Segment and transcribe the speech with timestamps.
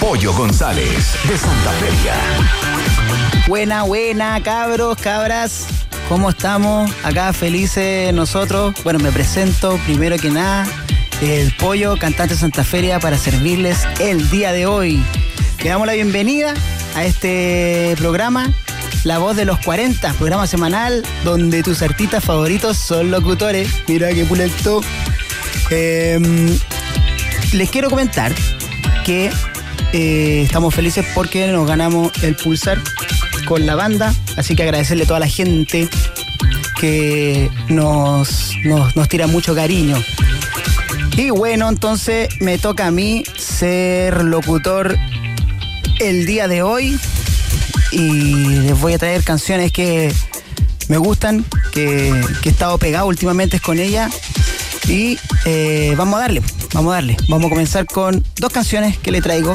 [0.00, 2.14] Pollo González, de Santa Feria.
[3.48, 5.66] Buena, buena, cabros, cabras.
[6.08, 6.90] ¿Cómo estamos?
[7.02, 8.74] Acá felices nosotros.
[8.84, 10.66] Bueno, me presento primero que nada.
[11.20, 15.02] El Pollo, cantante de Santa Feria, para servirles el día de hoy.
[15.64, 16.54] Le damos la bienvenida
[16.94, 18.52] a este programa,
[19.02, 23.68] La Voz de los 40, programa semanal donde tus artistas favoritos son locutores.
[23.88, 24.80] Mira qué pulento.
[25.70, 26.56] Em,
[27.52, 28.32] les quiero comentar
[29.04, 29.32] que
[29.92, 32.78] eh, estamos felices porque nos ganamos el pulsar
[33.46, 35.88] con la banda, así que agradecerle a toda la gente
[36.78, 39.96] que nos, nos, tira mucho cariño.
[41.16, 44.96] Y bueno, entonces me toca a mí ser locutor
[45.98, 46.98] el día de hoy
[47.90, 50.12] y les voy a traer canciones que
[50.88, 52.10] me gustan, que,
[52.44, 54.08] he estado pegado últimamente con ella
[54.88, 57.16] y eh, vamos a darle, vamos a darle.
[57.28, 59.52] Vamos a comenzar con dos canciones que le traigo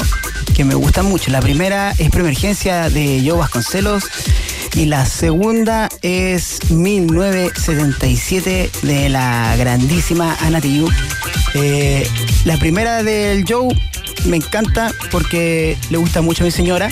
[0.53, 1.31] que me gustan mucho.
[1.31, 4.03] La primera es Preemergencia de Joe Vasconcelos
[4.75, 10.61] y la segunda es 1977 de la grandísima Ana.
[11.55, 12.07] Eh,
[12.45, 13.67] la primera del Joe
[14.25, 16.89] me encanta porque le gusta mucho a mi señora.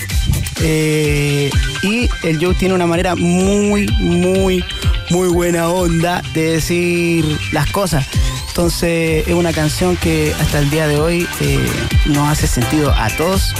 [0.60, 1.50] Eh,
[1.82, 4.64] y el Joe tiene una manera muy, muy,
[5.10, 8.06] muy buena onda de decir las cosas.
[8.52, 11.66] Entonces es una canción que hasta el día de hoy eh,
[12.04, 13.54] nos hace sentido a todos.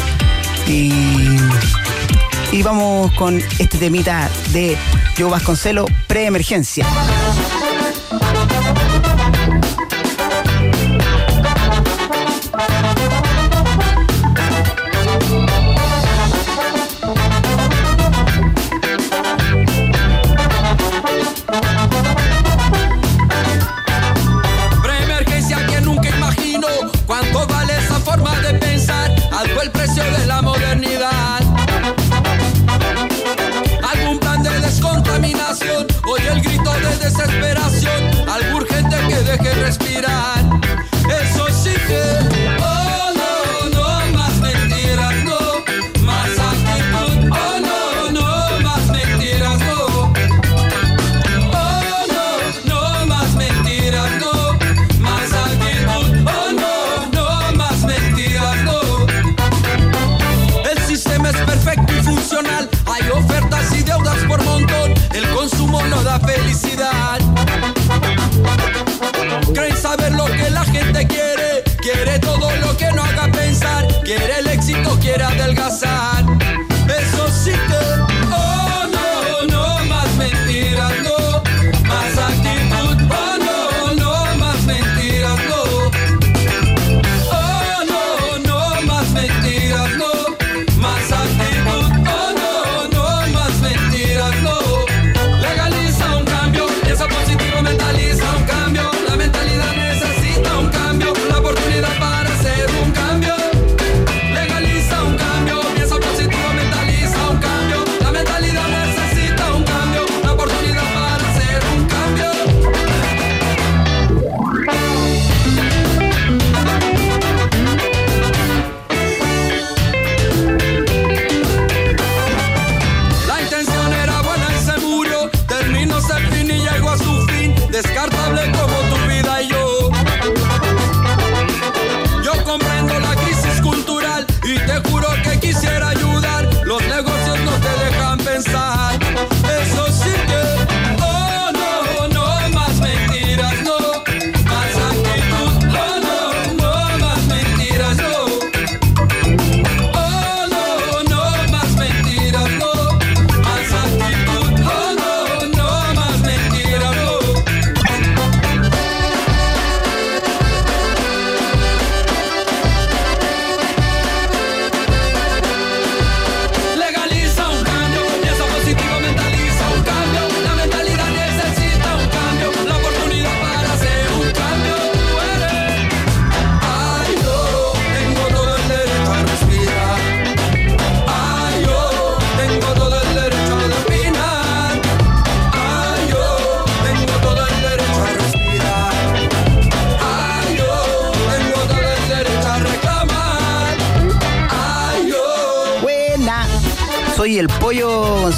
[0.68, 1.38] Y,
[2.62, 4.76] vamos con este temita de
[5.16, 6.86] Joe Vasconcelo, preemergencia.
[7.58, 7.71] soy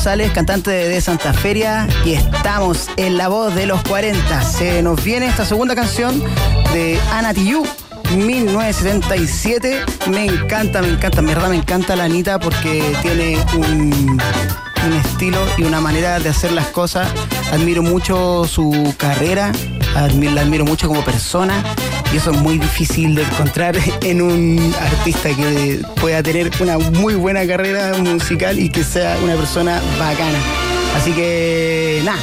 [0.04, 4.42] Cantante de Santa Feria, y estamos en la voz de los 40.
[4.42, 6.22] Se nos viene esta segunda canción
[6.74, 7.66] de Ana Tijoux
[8.14, 9.82] 1977.
[10.10, 14.20] Me encanta, me encanta, me encanta la Anita porque tiene un
[14.92, 17.08] estilo y una manera de hacer las cosas.
[17.50, 19.52] Admiro mucho su carrera,
[19.94, 21.64] la admiro mucho como persona
[22.14, 27.16] y eso es muy difícil de encontrar en un artista que pueda tener una muy
[27.16, 30.38] buena carrera musical y que sea una persona bacana.
[30.96, 32.20] Así que nada,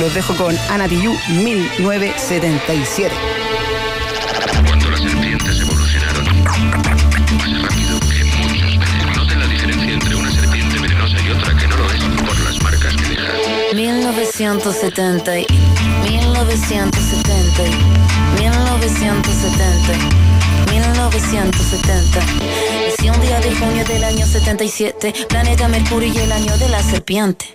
[0.00, 3.14] los dejo con Ana Tijoux 1977.
[4.66, 6.24] Cuando las serpientes evolucionaron
[7.38, 9.16] más rápido que muchos venenos.
[9.16, 12.60] Noten la diferencia entre una serpiente venenosa y otra que no lo es por las
[12.60, 13.32] marcas que deja.
[13.72, 15.32] 1970,
[16.02, 18.01] 1970,
[18.42, 19.92] 1970,
[20.72, 22.20] 1970.
[22.88, 26.82] Nací un día de junio del año 77, planeta Mercurio y el año de la
[26.82, 27.54] serpiente.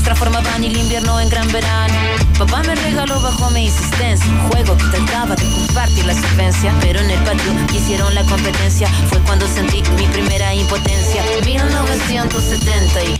[0.03, 1.93] transformaban el invierno en gran verano.
[2.37, 6.99] Papá me regaló bajo mi insistencia un juego que trataba de compartir la solvencia, pero
[6.99, 8.87] en el patio hicieron la competencia.
[9.09, 11.23] Fue cuando sentí mi primera impotencia.
[11.45, 13.17] 1970 y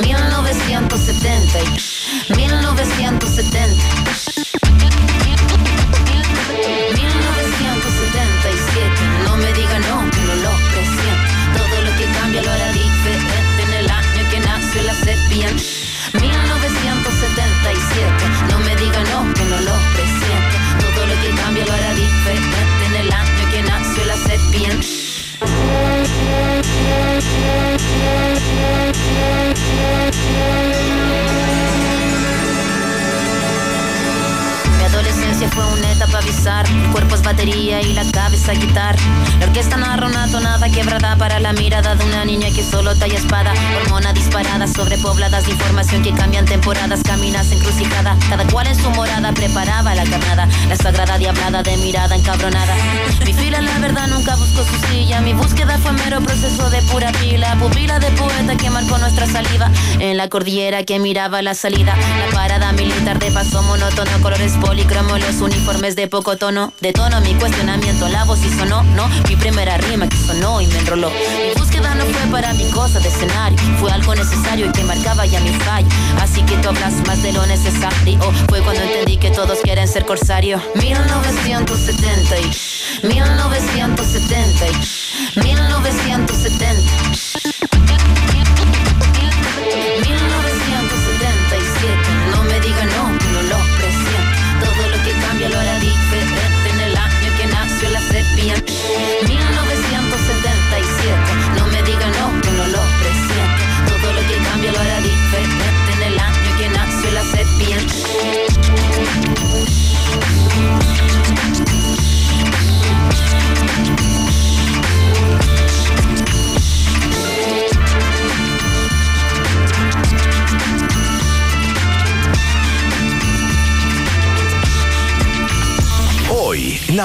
[0.00, 1.58] 1970
[2.28, 3.19] y 1970.
[60.40, 61.94] Cordillera que miraba la salida.
[61.94, 66.72] La parada militar de paso monótono, colores policromo, los uniformes de poco tono.
[66.80, 69.06] De tono mi cuestionamiento, la voz y sonó, no.
[69.28, 71.10] Mi primera rima que sonó y me enroló.
[71.10, 73.58] Mi búsqueda no fue para mi cosa de escenario.
[73.80, 75.88] Fue algo necesario y que marcaba ya mi fallo.
[76.18, 78.18] Así que tú hablas más de lo necesario.
[78.48, 80.58] Fue cuando entendí que todos quieren ser corsario.
[80.76, 87.09] 1970 y 1970 y 1970.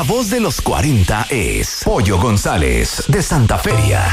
[0.08, 4.04] Voz de los 40 es Pollo González de Santa Feria.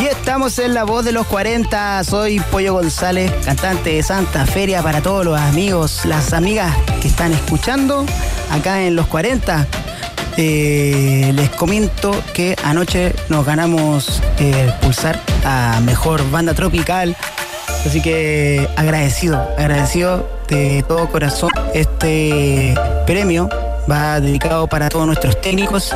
[0.00, 2.02] Y estamos en la voz de los 40.
[2.02, 7.32] Soy Pollo González, cantante de Santa Feria para todos los amigos, las amigas que están
[7.32, 8.04] escuchando
[8.50, 9.66] acá en los 40.
[10.38, 17.16] Eh, les comento que anoche nos ganamos eh, pulsar a mejor banda tropical.
[17.84, 21.50] Así que agradecido, agradecido de todo corazón.
[21.74, 22.74] Este
[23.06, 23.48] premio
[23.90, 25.92] va dedicado para todos nuestros técnicos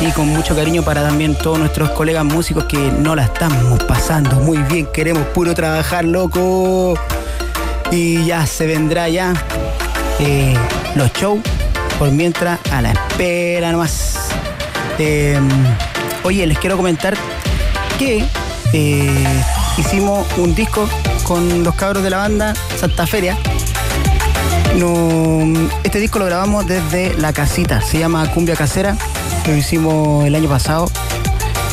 [0.00, 4.36] y con mucho cariño para también todos nuestros colegas músicos que no la estamos pasando
[4.36, 4.86] muy bien.
[4.92, 6.94] Queremos puro trabajar, loco.
[7.90, 9.32] Y ya se vendrá ya
[10.18, 10.54] eh,
[10.94, 11.40] los shows.
[11.98, 14.30] Por mientras, a la espera nomás.
[14.98, 15.38] Eh,
[16.24, 17.14] oye, les quiero comentar
[17.98, 18.24] que
[18.72, 19.42] eh,
[19.78, 20.88] hicimos un disco
[21.24, 23.36] con los cabros de la banda Santa Feria.
[25.84, 28.96] Este disco lo grabamos desde la casita, se llama Cumbia Casera,
[29.46, 30.86] lo hicimos el año pasado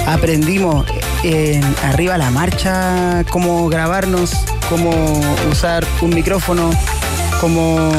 [0.08, 0.86] aprendimos
[1.24, 4.32] en arriba la marcha cómo grabarnos,
[4.70, 4.92] cómo
[5.52, 6.72] usar un micrófono,
[7.40, 7.92] cómo,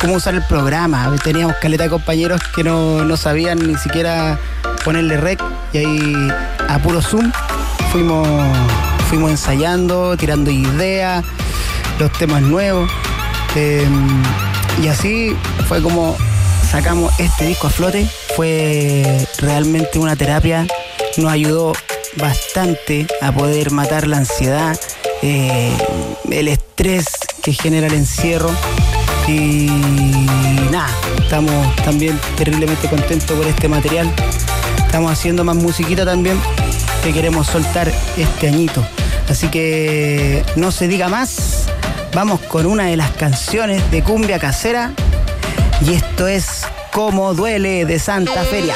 [0.00, 1.14] cómo usar el programa.
[1.22, 4.38] Teníamos caleta de compañeros que no, no sabían ni siquiera
[4.84, 5.42] ponerle rec
[5.72, 6.28] y ahí
[6.68, 7.30] a puro zoom
[7.90, 8.26] fuimos,
[9.08, 11.24] fuimos ensayando, tirando ideas,
[11.98, 12.90] los temas nuevos.
[13.56, 14.22] Em,
[14.82, 15.36] y así
[15.68, 16.16] fue como
[16.70, 18.06] sacamos este disco a flote.
[18.36, 20.66] Fue realmente una terapia.
[21.16, 21.72] Nos ayudó
[22.16, 24.78] bastante a poder matar la ansiedad,
[25.22, 25.72] eh,
[26.30, 27.06] el estrés
[27.42, 28.50] que genera el encierro.
[29.26, 29.66] Y
[30.70, 34.10] nada, estamos también terriblemente contentos por este material.
[34.86, 36.38] Estamos haciendo más musiquita también
[37.02, 38.84] que queremos soltar este añito.
[39.28, 41.66] Así que no se diga más.
[42.14, 44.92] Vamos con una de las canciones de cumbia casera.
[45.86, 48.74] Y esto es Cómo duele de Santa Feria.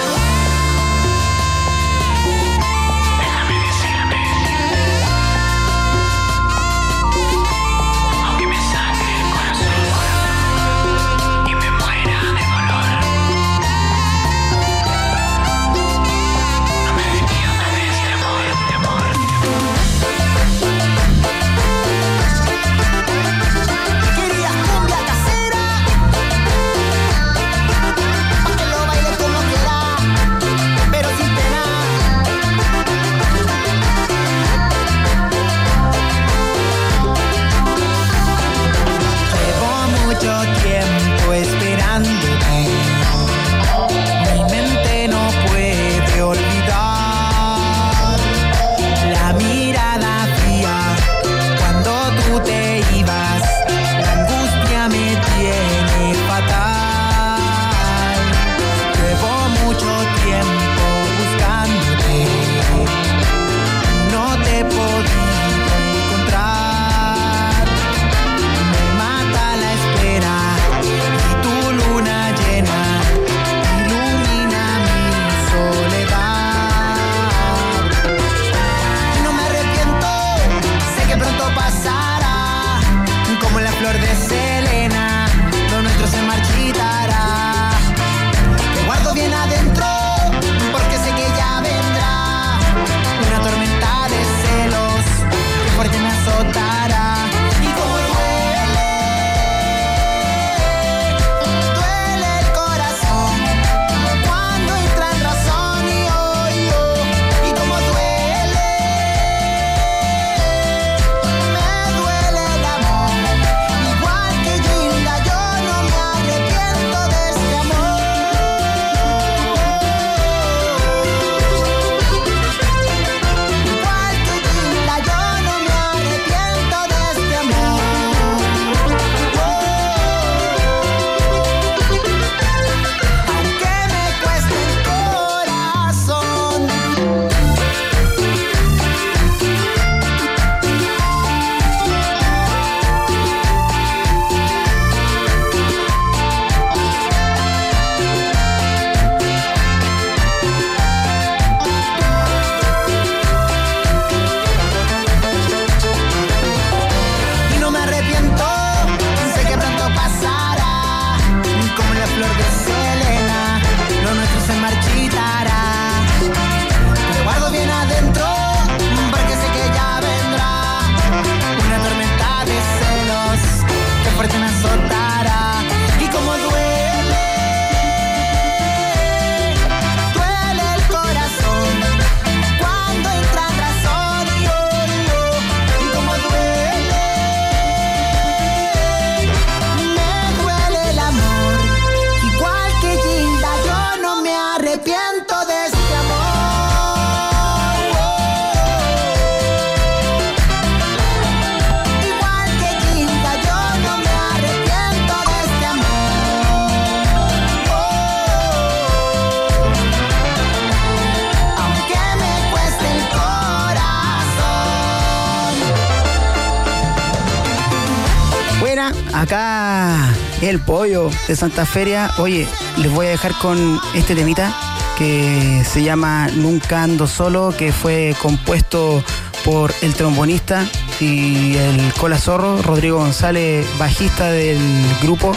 [220.55, 222.13] El pollo de Santa Feria.
[222.19, 222.47] Oye,
[222.77, 224.55] les voy a dejar con este temita
[224.97, 229.03] que se llama Nunca Ando Solo, que fue compuesto
[229.45, 230.65] por el trombonista
[231.01, 234.59] y el cola zorro, Rodrigo González, bajista del
[235.03, 235.33] grupo,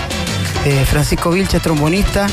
[0.66, 2.28] eh, Francisco Vilche, trombonista.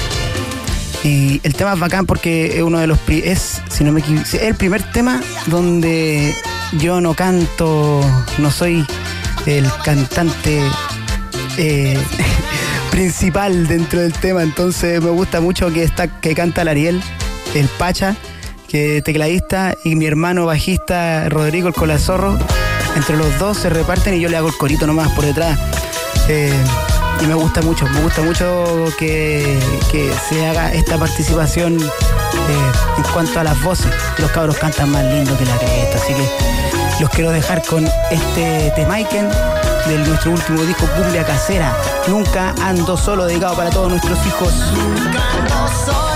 [1.03, 4.27] Y el tema es bacán porque es uno de los es, si no me equivoco,
[4.39, 6.35] el primer tema donde
[6.79, 8.03] yo no canto,
[8.39, 8.85] no soy
[9.47, 10.61] el cantante
[11.57, 11.99] eh,
[12.95, 17.03] principal dentro del tema, entonces me gusta mucho que está, que canta el Ariel,
[17.57, 18.15] el Pacha,
[18.69, 22.39] que tecladista, y mi hermano bajista Rodrigo el Colazorro.
[22.95, 25.59] Entre los dos se reparten y yo le hago el corito nomás por detrás.
[26.29, 26.55] Eh,
[27.21, 29.59] y me gusta mucho, me gusta mucho que,
[29.91, 33.91] que se haga esta participación eh, en cuanto a las voces.
[34.19, 36.29] Los cabros cantan más lindo que la cresta, así que
[37.01, 39.29] los quiero dejar con este Temaiken
[39.87, 41.77] de nuestro último disco Cumbia Casera.
[42.09, 44.53] Nunca ando solo, dedicado para todos nuestros hijos.
[45.13, 46.14] Canto solo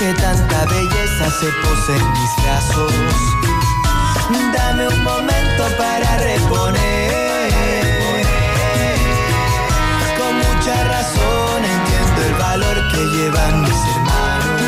[0.00, 2.92] que tanta belleza se pose en mis brazos.
[4.54, 7.52] Dame un momento para reponer.
[10.16, 14.62] Con mucha razón entiendo el valor que llevan mis hermanos.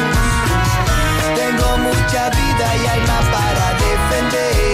[1.35, 4.72] Tengo mucha vida y alma para defender.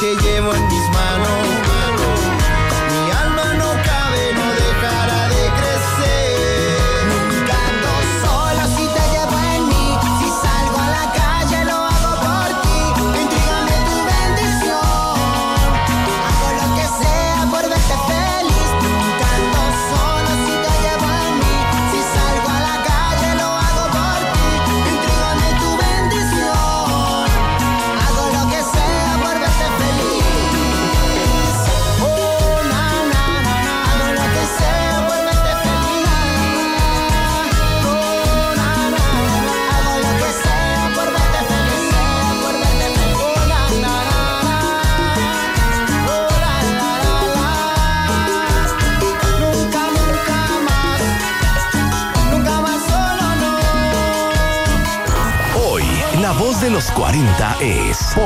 [0.00, 1.39] Que llevo en mis manos.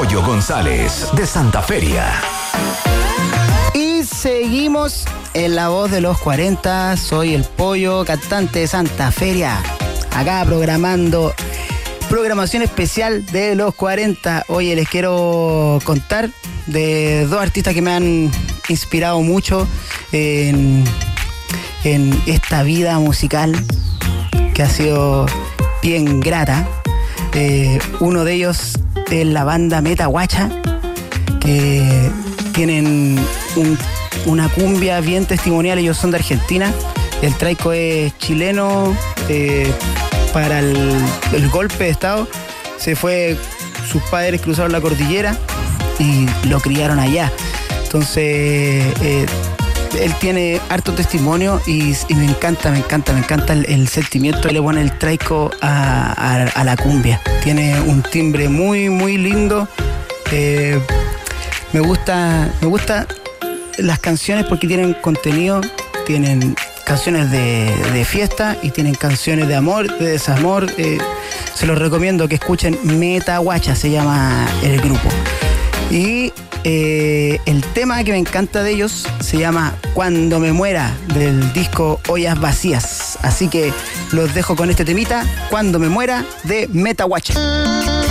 [0.04, 2.04] Pollo González, de Santa Feria.
[3.72, 6.98] Y seguimos en la voz de los 40.
[6.98, 9.62] Soy el pollo cantante de Santa Feria.
[10.14, 11.32] Acá programando
[12.10, 14.44] programación especial de los 40.
[14.48, 16.28] Oye, les quiero contar
[16.66, 18.30] de dos artistas que me han
[18.68, 19.66] inspirado mucho
[20.12, 20.84] en,
[22.26, 23.54] esta vida musical
[24.52, 25.24] que ha sido
[25.82, 26.68] bien grata.
[27.32, 30.48] Eh, uno de ellos es la banda Meta Guacha,
[31.40, 32.10] que
[32.52, 33.18] tienen
[33.56, 33.78] un-
[34.26, 36.72] una cumbia bien testimonial, ellos son de Argentina.
[37.22, 38.94] El traico es chileno
[39.28, 39.70] eh,
[40.32, 40.76] para el,
[41.32, 42.28] el golpe de Estado.
[42.78, 43.36] Se fue,
[43.90, 45.36] sus padres cruzaron la cordillera
[45.98, 47.30] y lo criaron allá.
[47.84, 49.26] Entonces, eh,
[50.00, 54.62] él tiene harto testimonio y, me encanta, me encanta, me encanta el, sentimiento que le
[54.62, 57.20] pone el traico a, la cumbia.
[57.42, 59.68] Tiene un timbre muy, muy lindo.
[60.32, 60.78] Eh,
[61.72, 63.06] me gusta, me gusta
[63.78, 65.60] las canciones porque tienen contenido,
[66.06, 66.54] tienen
[66.84, 70.70] canciones de, de fiesta y tienen canciones de amor, de desamor.
[70.78, 70.98] eh,
[71.54, 75.08] se los recomiendo que escuchen Meta Guacha, se llama el grupo.
[75.94, 76.32] Y
[76.64, 82.00] eh, el tema que me encanta de ellos se llama Cuando me muera, del disco
[82.08, 83.16] Ollas Vacías.
[83.22, 83.72] Así que
[84.10, 87.34] los dejo con este temita, Cuando me muera, de Metahuacha.
[87.34, 88.03] Cumbia,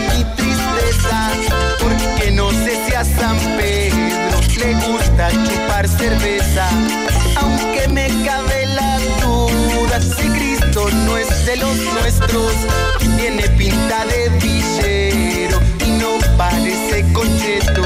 [0.00, 1.30] mi tristeza.
[1.80, 6.68] Porque no sé si a San Pedro le gusta chupar cerveza.
[7.36, 12.52] Aunque me cabe la duda si Cristo no es de los nuestros.
[13.16, 17.82] Tiene pinta de villero y no parece concheto.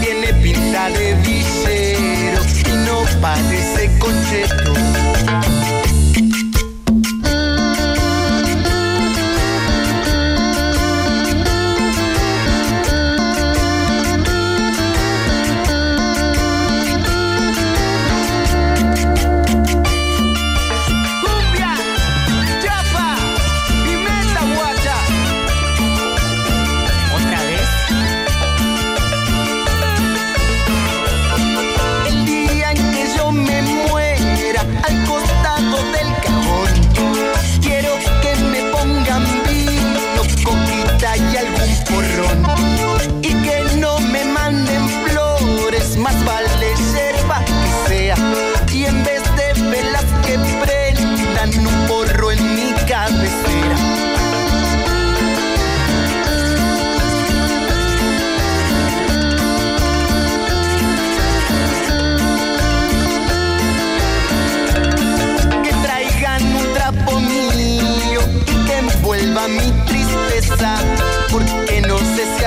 [0.00, 4.91] Tiene pinta de villero y no parece concheto.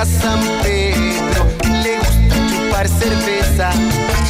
[0.05, 1.47] San Pedro
[1.83, 3.69] le gusta chupar cerveza.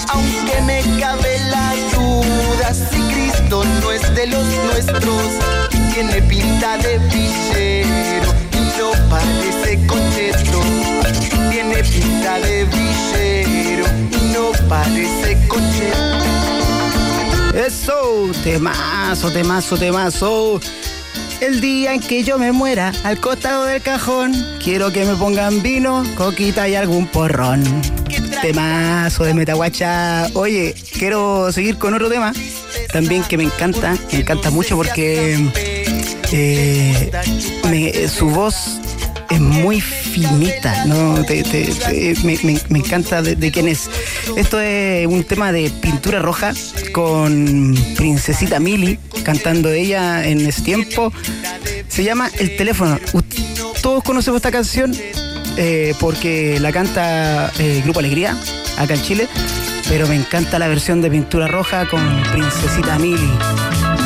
[0.10, 5.22] Aunque me cabe la duda si Cristo no es de los nuestros.
[5.94, 10.62] Tiene pinta de villero y no parece concheto.
[11.52, 16.16] Tiene pinta de villero y no parece concheto.
[17.54, 20.60] Eso, temazo, temazo, temazo.
[21.46, 25.62] El día en que yo me muera, al costado del cajón, quiero que me pongan
[25.62, 27.64] vino, coquita y algún porrón.
[28.42, 30.28] Temazo de Metahuacha.
[30.34, 32.34] Oye, quiero seguir con otro tema,
[32.92, 35.38] también que me encanta, me encanta mucho porque
[36.32, 38.80] eh, su voz
[39.30, 41.24] es muy finita, ¿no?
[41.26, 41.44] Te-
[42.70, 43.90] me encanta de, de quién es.
[44.36, 46.54] Esto es un tema de pintura roja
[46.92, 51.14] con Princesita Mili cantando ella en ese tiempo.
[51.88, 53.00] Se llama El teléfono.
[53.82, 54.94] Todos conocemos esta canción
[55.58, 58.36] eh, porque la canta eh, Grupo Alegría
[58.78, 59.28] acá en Chile,
[59.88, 62.02] pero me encanta la versión de pintura roja con
[62.34, 63.30] Princesita Mili.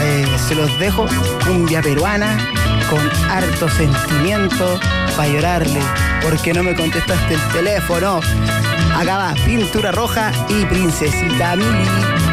[0.01, 1.07] Eh, se los dejo,
[1.47, 2.37] cumbia peruana,
[2.89, 2.99] con
[3.31, 4.79] harto sentimiento
[5.17, 5.79] para llorarle,
[6.21, 8.19] porque no me contestaste el teléfono.
[8.95, 12.28] Acá va, pintura roja y princesita Mili.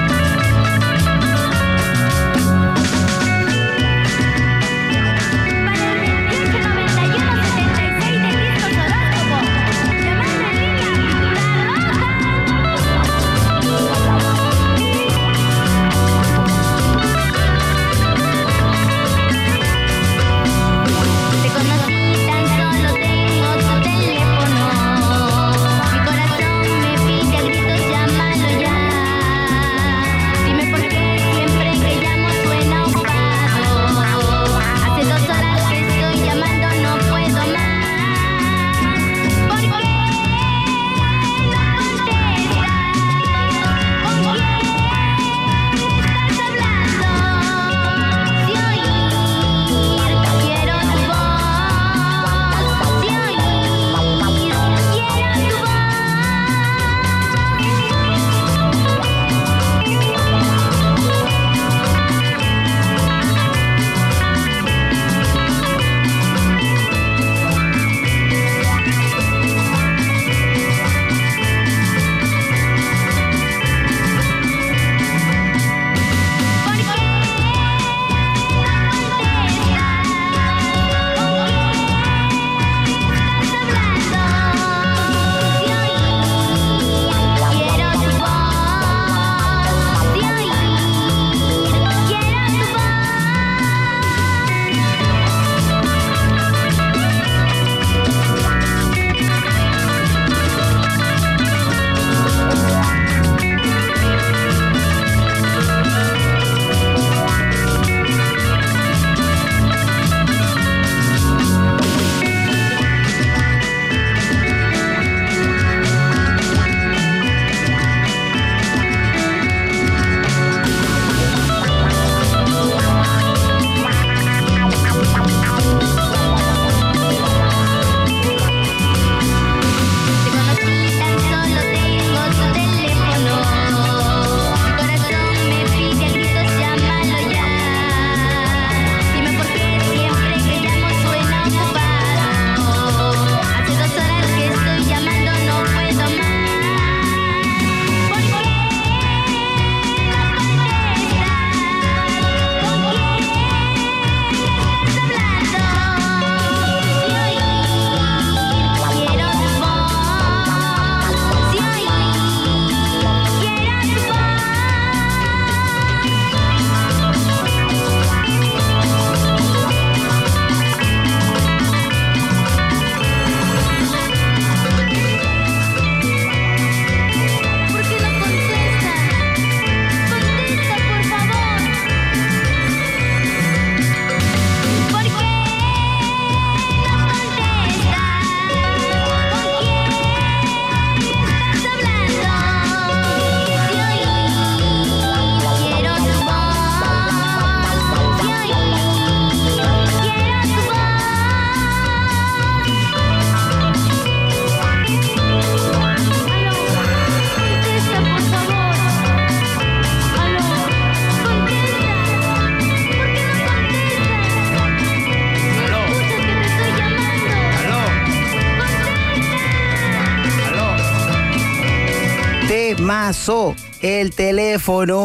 [223.82, 224.98] El teléfono.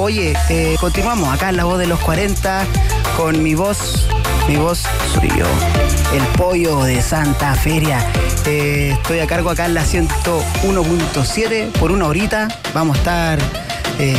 [0.00, 2.64] Oye, eh, continuamos acá en la voz de los 40
[3.16, 4.08] con mi voz.
[4.48, 4.82] Mi voz
[5.14, 5.46] soy yo,
[6.12, 8.04] el pollo de Santa Feria.
[8.46, 12.48] Eh, estoy a cargo acá en la 101.7 por una horita.
[12.74, 13.38] Vamos a estar
[14.00, 14.16] eh,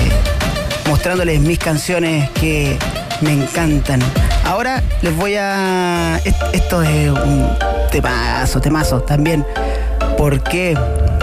[0.87, 2.77] mostrándoles mis canciones que
[3.19, 3.99] me encantan.
[4.45, 6.17] Ahora les voy a.
[6.23, 7.49] est- Esto es un
[7.91, 9.45] temazo, temazo también.
[10.17, 10.77] Porque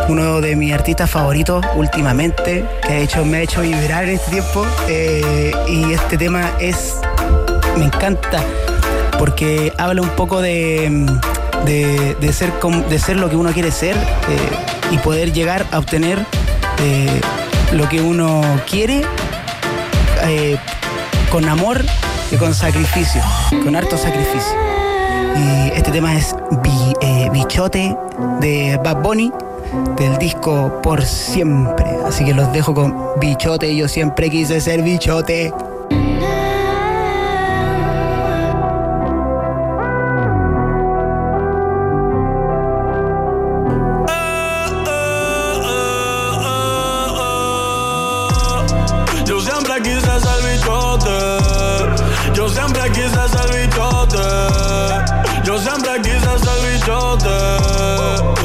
[0.08, 4.30] uno de mis artistas favoritos últimamente, que ha hecho, me ha hecho vibrar en este
[4.30, 6.94] tiempo, eh, y este tema es.
[7.76, 8.42] Me encanta.
[9.18, 11.06] Porque habla un poco de.
[11.64, 12.52] de, de ser,
[12.88, 14.38] de ser lo que uno quiere ser eh,
[14.90, 16.18] y poder llegar a obtener
[16.78, 17.20] eh,
[17.72, 19.02] lo que uno quiere
[21.30, 21.82] con amor
[22.30, 23.22] y con sacrificio,
[23.64, 24.56] con harto sacrificio.
[25.36, 27.96] Y este tema es Bi- Bichote
[28.40, 29.30] de Bad Bunny
[29.96, 31.86] del disco Por Siempre.
[32.06, 33.74] Así que los dejo con Bichote.
[33.74, 35.52] Yo siempre quise ser bichote.
[55.44, 58.35] Yo siempre quise ser bichote.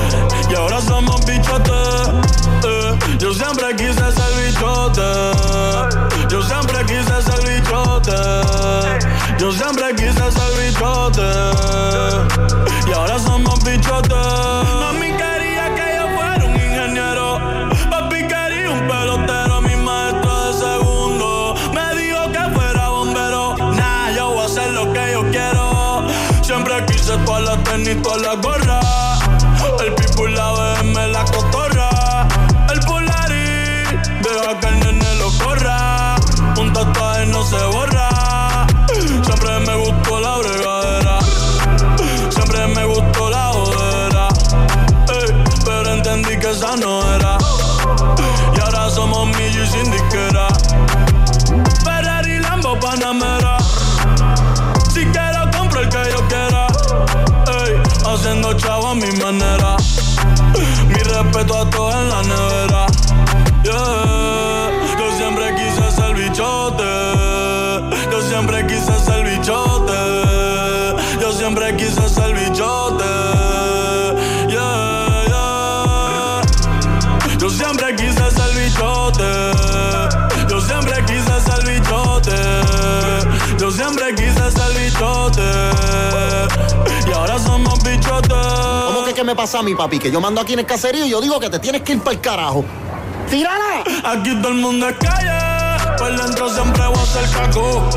[46.78, 47.38] No era.
[48.56, 49.28] Y ahora somos
[89.32, 89.98] me pasa a mi papi?
[89.98, 92.02] Que yo mando aquí en el caserío y yo digo que te tienes que ir
[92.02, 92.66] para el carajo.
[93.30, 93.82] ¡Tírala!
[94.04, 95.98] Aquí todo el mundo es calle.
[95.98, 97.90] Por dentro siempre voy a ser caco.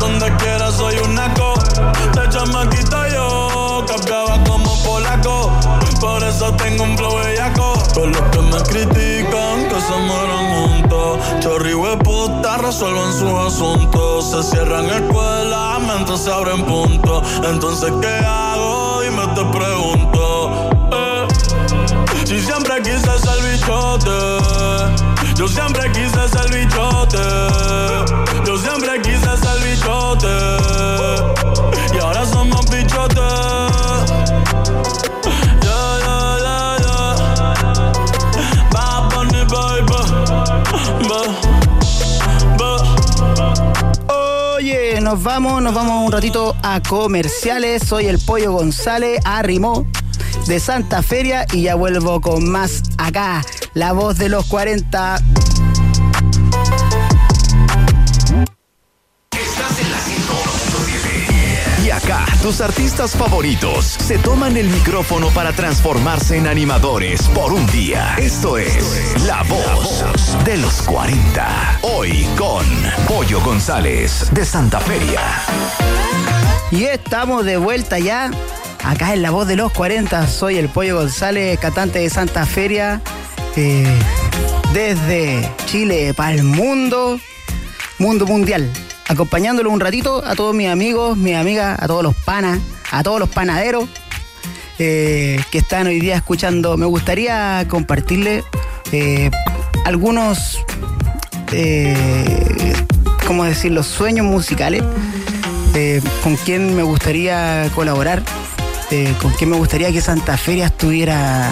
[0.00, 1.54] Donde quiera soy un naco.
[2.16, 5.52] De chamaquito yo cambiaba como polaco.
[6.00, 7.74] Por eso tengo un flow bellaco.
[7.94, 11.18] Todos los que me critican que se mueran juntos.
[11.38, 14.30] Chorri puta resuelven sus asuntos.
[14.32, 17.22] Se cierran escuelas mientras se abren puntos.
[17.48, 19.00] Entonces, ¿qué hago?
[19.02, 19.71] Dime, te pregunto.
[22.82, 24.10] Quise ser bichote,
[25.36, 27.18] yo siempre quise ser bichote,
[28.46, 30.28] yo siempre quise ser bichote,
[31.94, 33.22] y ahora somos bichotes.
[44.64, 47.82] Yeah, nos vamos, nos vamos un ratito a comerciales.
[47.84, 49.86] Soy el Pollo González, arrimó
[50.46, 53.42] de Santa Feria y ya vuelvo con más acá,
[53.74, 55.16] la voz de los 40.
[59.30, 61.86] Estás en la 101.7.
[61.86, 67.66] Y acá, tus artistas favoritos se toman el micrófono para transformarse en animadores por un
[67.68, 68.14] día.
[68.18, 70.04] Esto es La Voz
[70.44, 71.78] de los 40.
[71.82, 72.64] Hoy con
[73.06, 75.20] Pollo González de Santa Feria.
[76.70, 78.30] Y estamos de vuelta ya,
[78.84, 80.26] acá en la voz de los 40.
[80.26, 83.00] Soy el Pollo González, cantante de Santa Feria,
[83.56, 83.86] eh,
[84.72, 87.20] desde Chile para el mundo,
[87.98, 88.70] mundo mundial.
[89.08, 92.58] Acompañándolo un ratito a todos mis amigos, mis amigas, a todos los panas,
[92.90, 93.88] a todos los panaderos
[94.78, 96.76] eh, que están hoy día escuchando.
[96.76, 98.44] Me gustaría compartirle
[98.92, 99.30] eh,
[99.84, 100.64] algunos,
[103.26, 104.82] ¿cómo decir?, los sueños musicales
[106.22, 108.22] con quién me gustaría colaborar,
[108.92, 111.50] eh, con quién me gustaría que Santa Feria estuviera.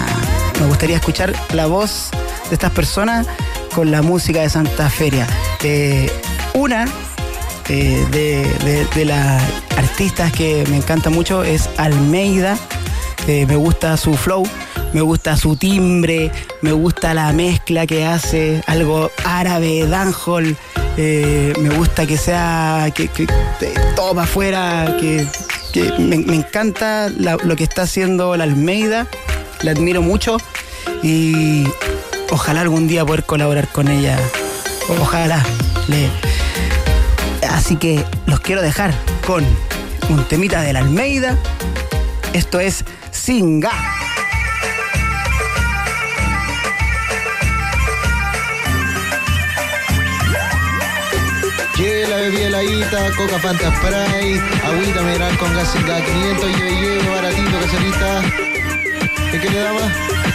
[0.59, 2.09] Me gustaría escuchar la voz
[2.49, 3.25] de estas personas
[3.73, 5.27] con la música de Santa Feria.
[5.63, 6.09] Eh,
[6.53, 6.85] una
[7.67, 9.41] eh, de, de- las
[9.75, 12.57] artistas que me encanta mucho es Almeida.
[13.27, 14.43] Eh, me gusta su flow,
[14.93, 19.87] me gusta su timbre, me gusta la mezcla que hace, algo árabe,
[20.97, 23.27] eh, me gusta que sea, que, que
[23.95, 25.25] todo para afuera, que,
[25.71, 29.07] que me, encanta lo que está haciendo la Almeida,
[29.61, 30.37] la admiro mucho
[31.03, 31.63] y
[32.29, 34.17] ojalá algún día poder colaborar con ella.
[34.99, 35.43] Ojalá.
[35.87, 36.09] Le-
[37.49, 38.93] Así que los quiero dejar
[39.25, 39.45] con
[40.09, 41.37] un temita de la Almeida.
[42.33, 43.71] Esto es Singa.
[53.17, 58.21] Coca fanta spray, agüita mineral con gas sin gas, 500 lleve, lleve, baratito, caserita.
[59.33, 59.81] ¿Y qué le daba?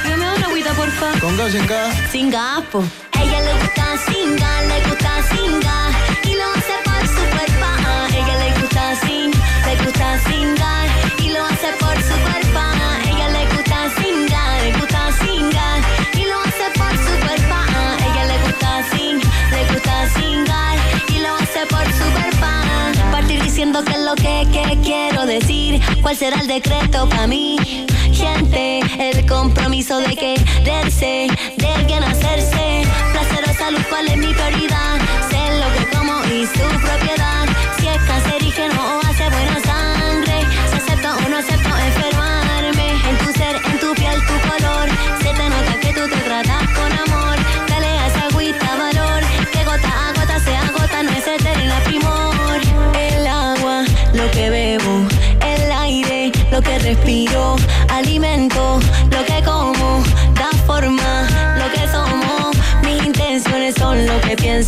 [0.08, 1.18] Dame una agüita, porfa.
[1.20, 1.94] Con gas en gas.
[2.10, 2.84] Sin gas, po.
[3.20, 5.76] Ella le gusta singa, le gusta singa
[6.24, 7.64] y lo hace por su cuerpo.
[7.64, 9.30] A ella le gusta sin,
[9.66, 12.58] le gusta singar y lo hace por su cuerpo.
[12.58, 15.55] A ella le gusta singar, le gusta singar y
[23.76, 27.58] Diciendo qué es lo que, que quiero decir, cuál será el decreto para mí.
[28.10, 31.26] Gente, el compromiso de quererse,
[31.56, 32.84] de bien hacerse.
[33.12, 34.98] Placer o salud, cuál es mi prioridad.
[35.28, 37.35] Sé lo que como y su propiedad.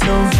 [0.09, 0.38] Lo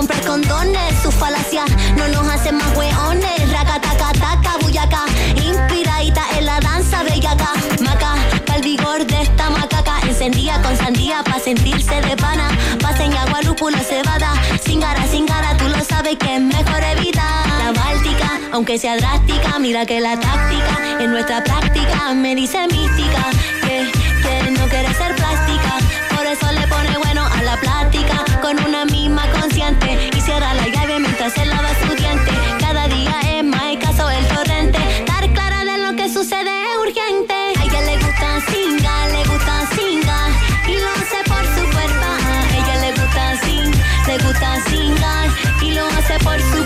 [0.00, 0.94] comprar condones.
[1.02, 3.52] Sus falacias no nos hacen más hueones.
[3.52, 5.04] Racatacataca, buyaca,
[5.36, 7.52] inspiradita en la danza bellaca.
[7.82, 8.14] Maca,
[8.46, 10.00] pa'l vigor de esta macaca.
[10.08, 12.48] Encendía con sandía pa' sentirse de pana.
[12.80, 14.32] Pasen agua, lúpulo, cebada.
[14.64, 17.46] Singara, singara, tú lo sabes que es mejor evitar.
[17.58, 23.24] La báltica, aunque sea drástica, mira que la táctica en nuestra práctica me dice mística.
[23.66, 23.92] Que,
[24.22, 25.72] que no quiere ser plástica.
[26.16, 28.24] Por eso le pone bueno a la plática.
[28.40, 29.24] Con una misma
[29.60, 32.30] Y cierra la llave mientras se lava su diente.
[32.60, 34.78] Cada día es más escaso el torrente.
[35.00, 37.34] Estar clara de lo que sucede es urgente.
[37.34, 40.28] A ella le gusta singa, le gusta singa.
[40.66, 42.06] Y lo hace por su cuerpo.
[42.08, 43.70] A ella le gusta sin,
[44.06, 45.28] le gusta singar.
[45.60, 46.64] Y lo hace por su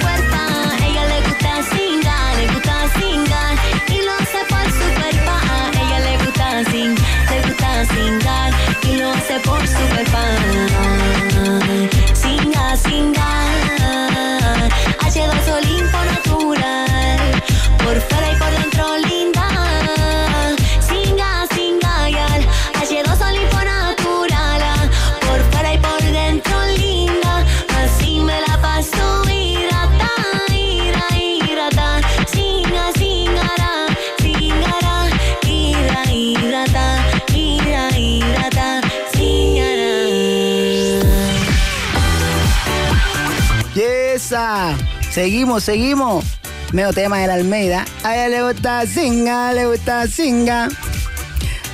[45.15, 46.25] Seguimos, seguimos.
[46.73, 47.85] Medio tema de la Almeida.
[48.03, 50.69] A ella le gusta singa, le gusta singa.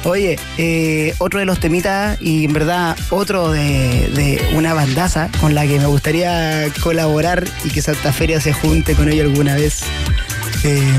[0.04, 5.66] Oye, eh, otro de los temitas y en verdad otro de, una bandaza con la
[5.66, 9.84] que me gustaría colaborar y que Santa Feria se junte con ellos alguna vez.
[10.64, 10.98] Eh,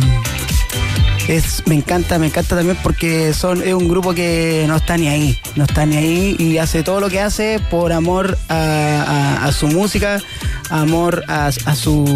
[1.28, 5.10] es, me encanta, me encanta también porque son, es un grupo que no está ni
[5.10, 9.68] ahí, no está ni ahí y hace todo lo que hace por amor a su
[9.68, 10.20] música,
[10.72, 12.10] amor a, sus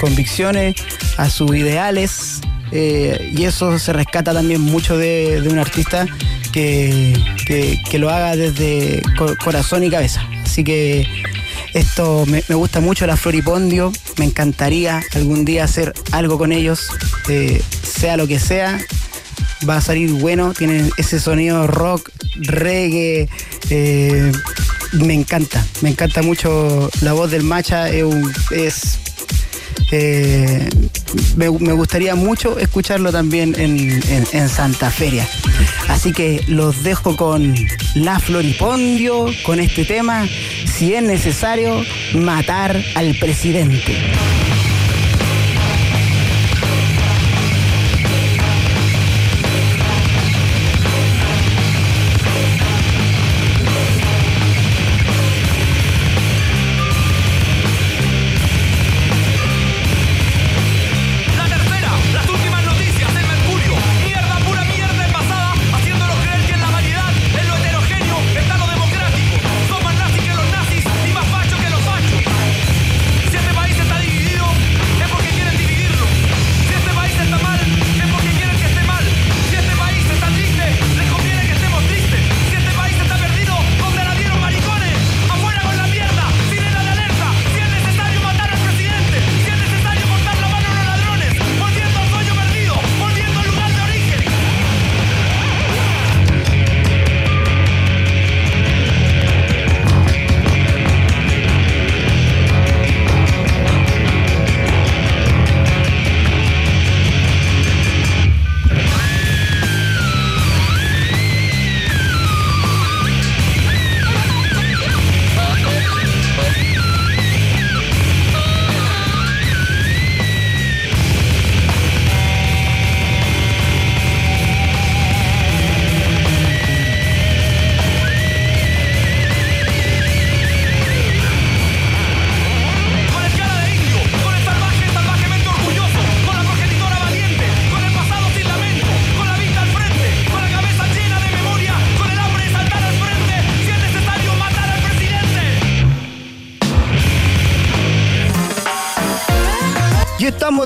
[0.00, 0.74] convicciones,
[1.16, 2.40] a sus ideales.
[2.72, 6.06] eh, y eso se rescata también mucho de, un artista
[6.52, 7.12] que,
[7.46, 10.24] que- lo haga desde co- corazón y cabeza.
[10.44, 11.06] Así que
[11.74, 13.92] esto me, me gusta mucho, la Floripondio.
[14.18, 16.88] Me encantaría algún día hacer algo con ellos,
[17.28, 18.80] eh, sea lo que sea.
[19.68, 23.28] Va a salir bueno, tienen ese sonido rock, reggae,
[23.68, 24.32] eh,
[24.92, 28.98] me encanta, me encanta mucho la voz del Macha, es,
[29.92, 30.68] eh,
[31.36, 33.78] me, me gustaría mucho escucharlo también en,
[34.08, 35.26] en- en Santa Feria.
[35.88, 37.54] Así que los dejo con
[37.94, 40.26] La Floripondio, con este tema,
[40.78, 41.82] si es necesario,
[42.14, 43.96] matar al presidente.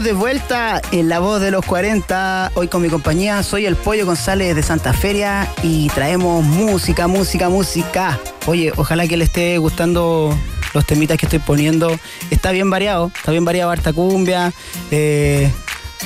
[0.05, 4.05] De vuelta en La Voz de los 40, hoy con mi compañía, soy el Pollo
[4.05, 8.21] González de Santa Feria y traemos música, música, música.
[8.47, 10.39] Oye, ojalá que le esté gustando
[10.75, 11.99] los temitas que estoy poniendo.
[12.31, 14.53] Está bien variado, está bien variado harta cumbia.
[14.91, 15.51] eh,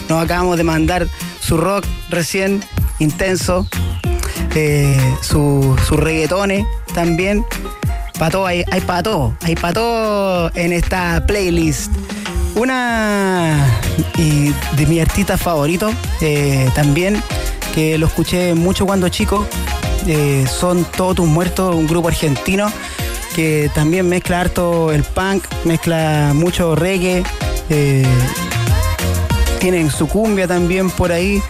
[0.09, 1.09] nos acabamos de mandar
[1.41, 2.63] su rock recién,
[3.01, 3.67] intenso,
[4.55, 7.45] eh, su, su reggaetones también.
[8.17, 11.93] Para todo, hay, hay para todo, hay para todo en esta playlist.
[12.59, 13.81] Una
[14.17, 17.23] y de mis artistas favoritos eh, también,
[17.73, 19.47] que lo escuché mucho cuando chico,
[20.09, 22.71] eh, son Todos tus muertos, un grupo argentino
[23.37, 27.23] que también mezcla harto el punk, mezcla mucho reggae,
[27.71, 28.05] eh,
[29.61, 31.41] tienen su cumbia también por ahí.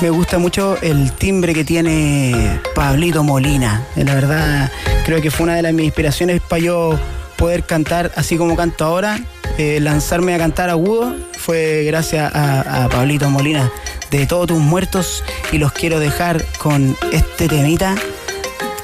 [0.00, 3.84] Me gusta mucho el timbre que tiene Pablito Molina.
[3.96, 4.72] Eh, La verdad,
[5.04, 6.98] creo que fue una de las mis inspiraciones para yo
[7.36, 9.20] poder cantar así como canto ahora.
[9.62, 13.70] Eh, lanzarme a cantar agudo fue gracias a, a Pablito Molina
[14.10, 17.94] de Todos tus muertos y los quiero dejar con este temita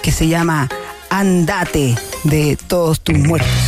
[0.03, 0.69] que se llama
[1.09, 3.66] Andate de Todos tus muertos.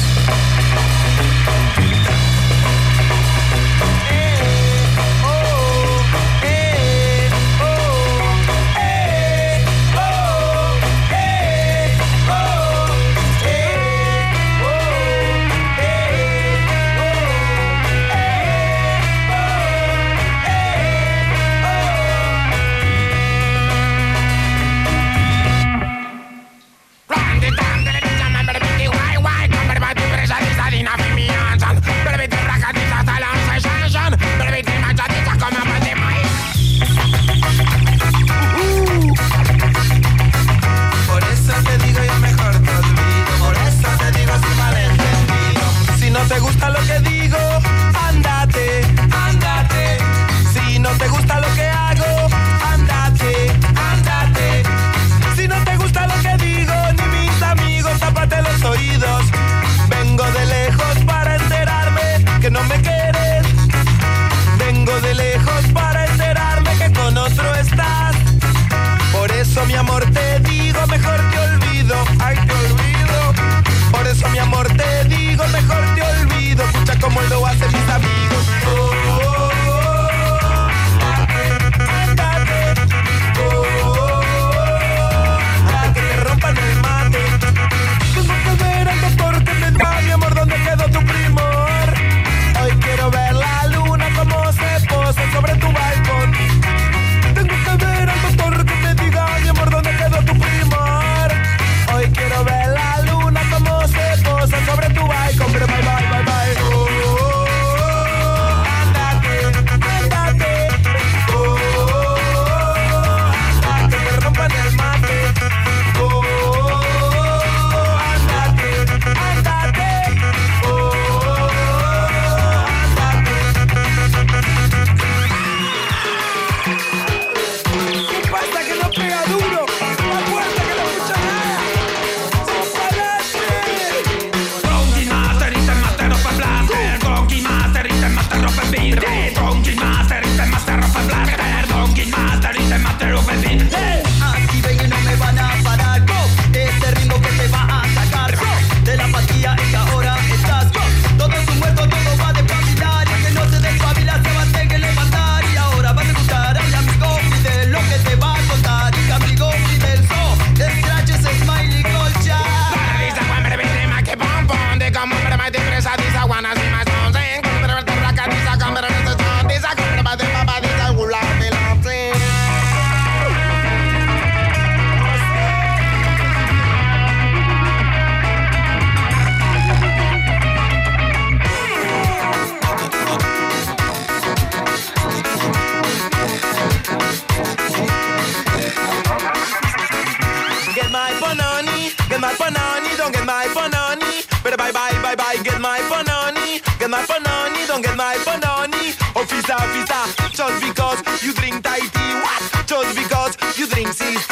[195.18, 198.94] bye, get my panoni, get my panoni, don't get my panoni.
[199.18, 202.40] Officer, oh, officer, just because you drink Thai tea, what?
[202.66, 204.30] Just because you drink CC,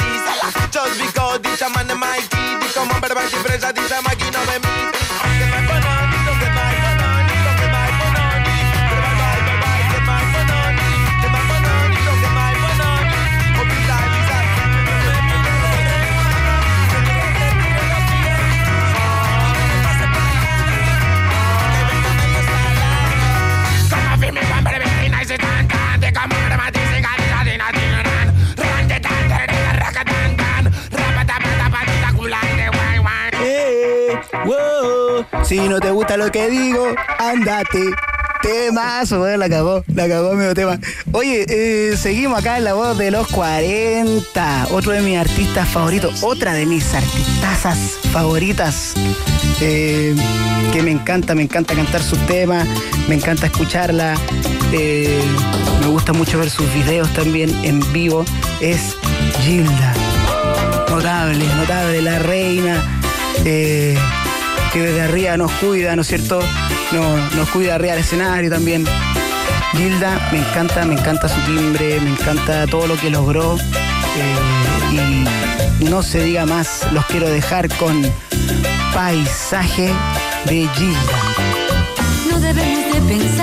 [0.71, 4.96] just because this the chairman mighty, the commander mighty, pressure, the chairman, no me meet.
[35.49, 37.91] Si no te gusta lo que digo, ándate.
[38.43, 40.79] Temazo, weón, la cagó, la cagó medio tema.
[41.13, 44.67] Oye, eh, seguimos acá en la voz de los 40.
[44.71, 47.79] Otro de mis artistas favoritos, otra de mis artistazas
[48.13, 48.95] favoritas.
[49.61, 50.15] eh,
[50.73, 52.67] que me encanta, me encanta cantar sus temas,
[53.09, 54.15] me encanta escucharla.
[54.73, 55.21] eh,
[55.81, 58.25] me gusta mucho ver sus videos también en vivo.
[58.61, 58.97] Es
[59.43, 59.95] Gilda.
[60.91, 62.83] Notable, notable, la reina.
[64.77, 66.39] Que desde arriba nos cuida, ¿no es cierto?
[66.93, 68.85] Nos, nos cuida arriba del escenario también.
[69.73, 73.57] Gilda, me encanta, me encanta su timbre, me encanta todo lo que logró.
[73.57, 75.25] eh,
[75.81, 78.03] y no se diga más, los quiero dejar con
[78.93, 79.91] Paisaje
[80.45, 81.19] de Gilda.
[82.31, 83.36] No debemos de pensar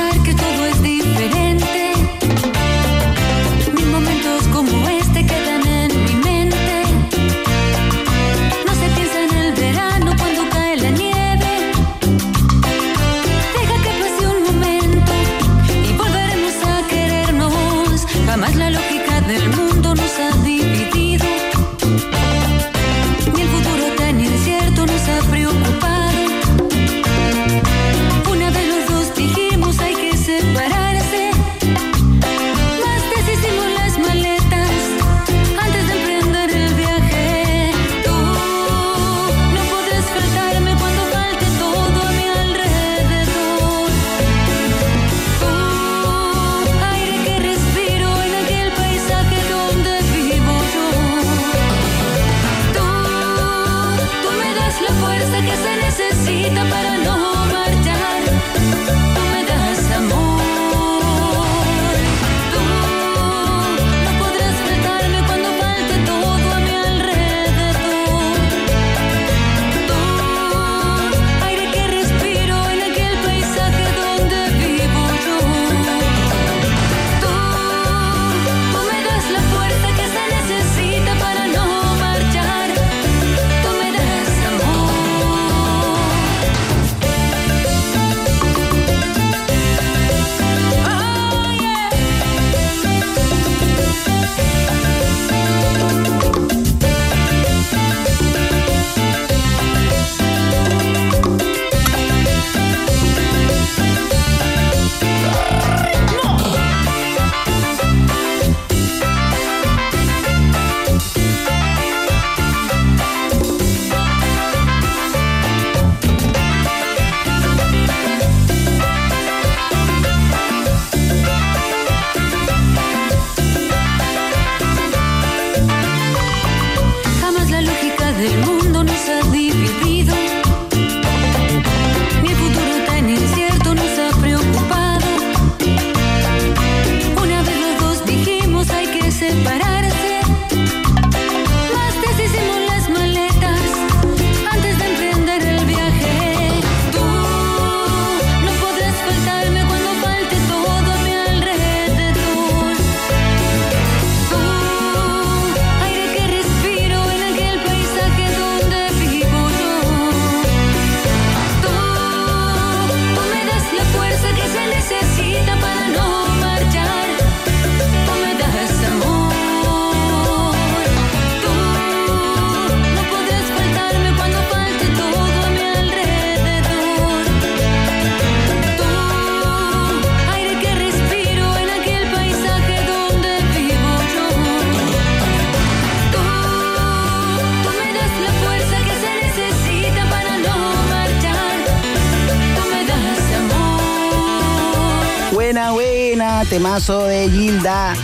[196.54, 197.95] temazo de Gilda.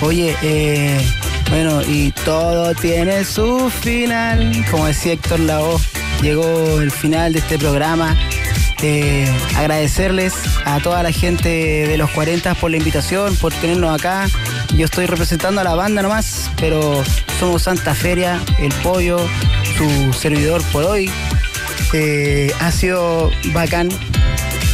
[0.00, 0.98] Oye, eh,
[1.50, 4.64] bueno, y todo tiene su final.
[4.70, 5.78] Como decía Héctor Lavoe,
[6.22, 8.16] llegó el final de este programa.
[8.82, 10.32] eh, agradecerles
[10.64, 11.50] a toda la gente
[11.86, 14.26] de los 40 por la invitación, por tenernos acá.
[14.74, 17.04] Yo estoy representando a la banda nomás, pero
[17.38, 19.18] somos Santa Feria, el pollo,
[19.76, 21.10] su servidor por hoy.
[21.92, 23.90] Eh, ha sido bacán,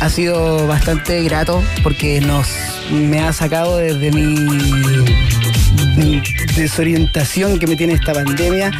[0.00, 4.36] ha sido bastante grato porque nos me ha sacado desde mi
[6.56, 8.70] desorientación que me tiene esta pandemia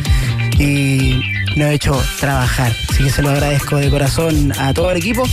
[0.59, 1.21] y
[1.57, 2.73] nos ha hecho trabajar.
[2.91, 5.25] Así que se lo agradezco de corazón a todo el equipo.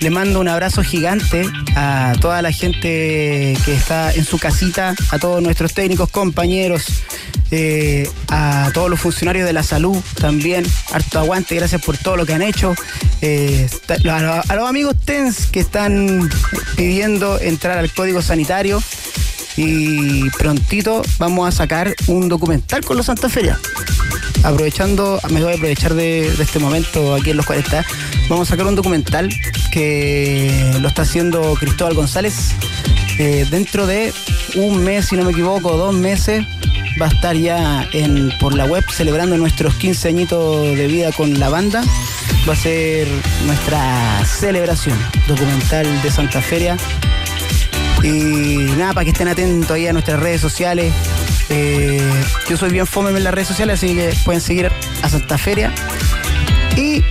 [0.00, 1.46] Le mando un abrazo gigante
[1.76, 7.02] a toda la gente que está en su casita, a todos nuestros técnicos, compañeros,
[7.50, 10.64] eh, a todos los funcionarios de la salud también.
[10.92, 12.74] Harto aguante, gracias por todo lo que han hecho.
[13.20, 16.28] Eh, a, lo- a los amigos TENS que están
[16.76, 18.82] pidiendo entrar al código sanitario.
[19.56, 23.58] Y prontito vamos a sacar un documental con los Santa Feria.
[24.42, 27.84] Aprovechando, me voy a aprovechar de, de este momento aquí en los 40.
[28.28, 29.30] Vamos a sacar un documental
[29.72, 32.34] que lo está haciendo Cristóbal González.
[33.18, 34.12] Eh, dentro de
[34.56, 36.44] un mes, si no me equivoco, dos meses,
[37.00, 41.38] va a estar ya en, por la web celebrando nuestros 15 añitos de vida con
[41.38, 41.82] la banda.
[42.48, 43.08] Va a ser
[43.46, 46.76] nuestra celebración documental de Santa Feria.
[48.02, 50.92] Y nada, para que estén atentos ahí a nuestras redes sociales.
[51.48, 52.00] Eh,
[52.48, 54.70] yo soy bien fome en las redes sociales, así que pueden seguir
[55.02, 55.72] a Santa Feria.
[56.76, 57.02] Y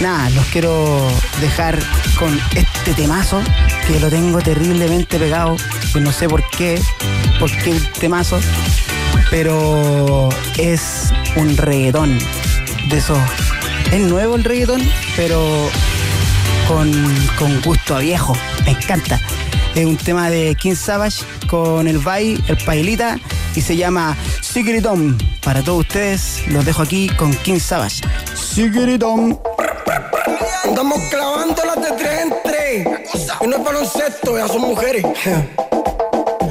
[0.00, 1.08] nada, los quiero
[1.40, 1.78] dejar
[2.18, 3.42] con este temazo
[3.86, 5.56] que lo tengo terriblemente pegado,
[5.92, 6.80] que no sé por qué,
[7.38, 8.38] por qué el temazo,
[9.30, 10.28] pero
[10.58, 12.18] es un reggaetón
[12.88, 13.18] de esos.
[13.92, 14.82] Es nuevo el reggaetón,
[15.16, 15.40] pero
[16.68, 16.90] con,
[17.38, 18.36] con gusto a viejo.
[18.64, 19.20] Me encanta.
[19.74, 23.18] Es un tema de King Savage con el Bay, el Pailita,
[23.54, 25.16] y se llama Sigridom.
[25.44, 28.02] Para todos ustedes, los dejo aquí con King Savage.
[28.34, 29.38] Sigridom.
[30.64, 32.88] Andamos clavando las de tres en tres.
[33.40, 35.04] Y no es baloncesto, ya son mujeres.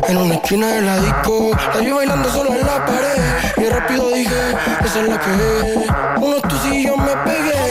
[0.10, 3.22] En una esquina de la disco, la vi bailando solo en la pared.
[3.57, 5.89] Y rápido dije, esa es la que es.
[6.20, 7.68] Unos tucillos me pegué.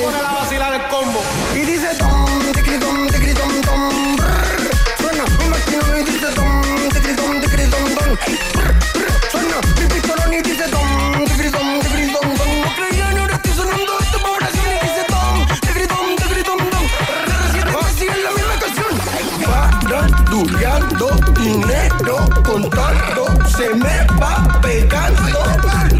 [22.71, 25.23] Se me va pegando.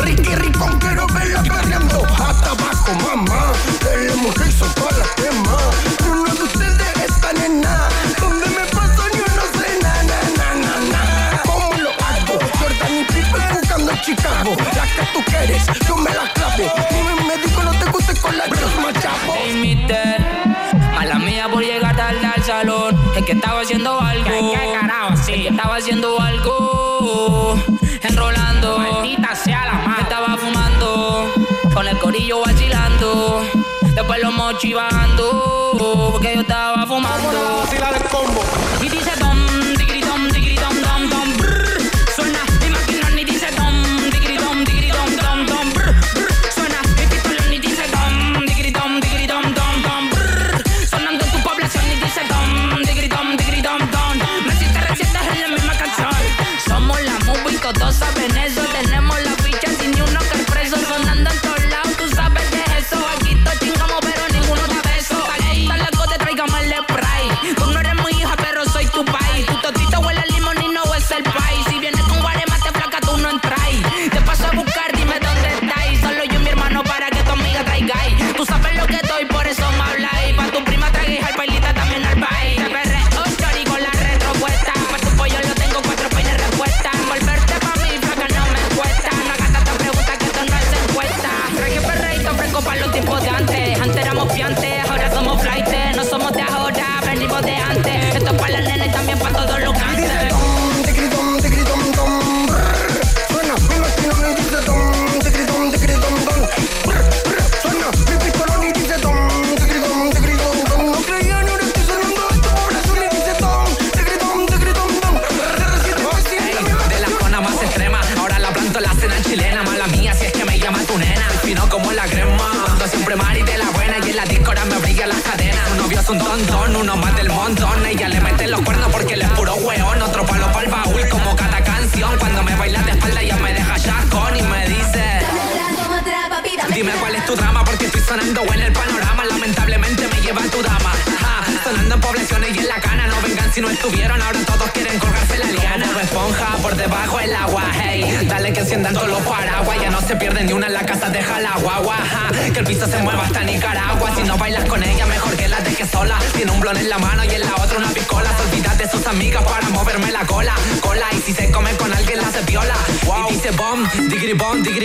[0.05, 3.53] Ricky Ricón quiero verla perreando hasta abajo, mamá.
[3.83, 5.57] Dele mujer hizo para la quema.
[6.11, 7.89] Uno de ustedes están en nada.
[8.21, 11.43] Donde me paso yo no sé na na na na.
[11.45, 12.39] ¿Cómo lo hago?
[12.59, 14.57] Jordan y buscando en Chicago.
[14.75, 16.65] La que tú quieres, yo me la clavo.
[16.91, 18.93] Dime médico, no te guste con la chusma,
[23.29, 24.25] que estaba haciendo algo.
[24.25, 25.15] ¿Qué, carajo?
[25.19, 25.33] Sí.
[25.33, 27.63] Es que estaba haciendo algo.
[28.01, 28.79] Enrolando.
[28.79, 30.03] Maldita sea la madre.
[30.05, 31.31] Estaba fumando.
[31.75, 33.45] Con el corillo vacilando.
[33.95, 36.09] Después los mochi bajando.
[36.11, 37.65] Porque yo estaba fumando.
[38.81, 39.11] Y dice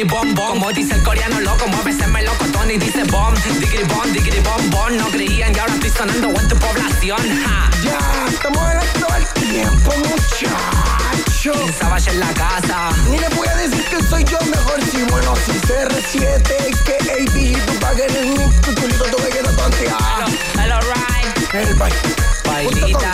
[0.04, 0.50] digri bom, bom.
[0.50, 4.98] Como dice el coreano loco, muéveseme loco, Tony dice bom, digri bom, digri bom, bom.
[4.98, 7.70] No creían y ahora estoy sonando en tu población, ja.
[7.84, 11.54] Ya, estamos hablando del tiempo, muchacho.
[11.78, 12.90] Sabach en la casa.
[13.10, 17.66] Ni le voy a decir que soy yo mejor si bueno, si CR7, que AB,
[17.66, 20.26] tú pagues el mix, tu culito, tu galleta, tu anteada.
[20.58, 21.54] Hello, right.
[21.54, 21.98] El baile.
[22.46, 23.12] Bailita.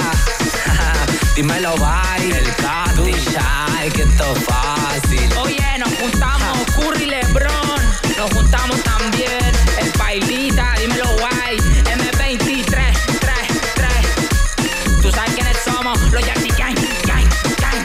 [1.35, 2.37] Dímelo, bye.
[2.37, 5.37] El Katy Shy, que esto es fácil.
[5.37, 7.79] Oye, nos juntamos, Curry Lebron.
[8.17, 9.51] Nos juntamos también.
[9.79, 11.57] El Bailita, dímelo, guay.
[11.85, 13.35] M23, 3,
[13.75, 15.01] 3.
[15.01, 16.75] Tú sabes quiénes somos, los Jackie Gang,
[17.05, 17.27] Gang,
[17.59, 17.83] Gang.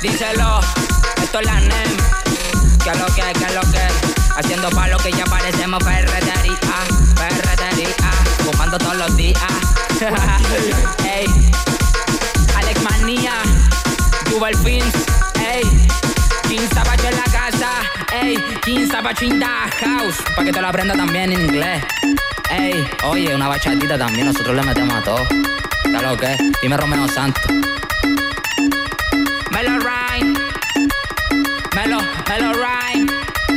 [0.00, 0.60] Díselo,
[1.22, 1.96] esto es la NEM.
[2.82, 3.86] Que es lo que, que es lo que.
[4.36, 6.58] Haciendo palo que ya parecemos ferretería,
[7.16, 8.10] ferretería.
[8.44, 9.40] Fumando todos los días.
[11.04, 11.26] Ey,
[12.56, 13.34] Alex Manía,
[14.30, 15.31] Jubal Fins.
[16.62, 17.70] King Sabacho en la casa,
[18.12, 18.36] ey.
[18.62, 20.22] King Sabacho in the house.
[20.36, 21.82] Pa' que te lo aprenda también en inglés.
[22.50, 25.26] Ey, oye, una bachatita también, nosotros le metemos a todo.
[25.82, 26.36] ¿Sabes lo que?
[26.62, 27.42] Dime Romeo Santos.
[29.50, 30.38] Melo Rhyme.
[31.74, 31.98] Melo,
[32.28, 33.10] Melo Rhyme.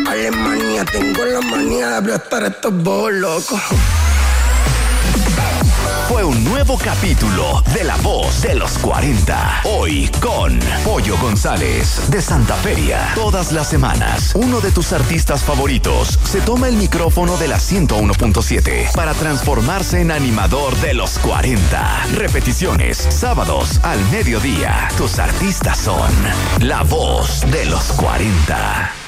[0.10, 3.62] Alemania, tengo la manía de aplastar estos bobos locos.
[6.08, 9.62] Fue un nuevo capítulo de La Voz de los 40.
[9.64, 13.12] Hoy con Pollo González de Santa Feria.
[13.16, 18.94] Todas las semanas, uno de tus artistas favoritos se toma el micrófono de la 101.7
[18.94, 22.06] para transformarse en animador de los 40.
[22.14, 24.88] Repeticiones, sábados al mediodía.
[24.98, 26.12] Tus artistas son
[26.60, 29.05] La Voz de los 40.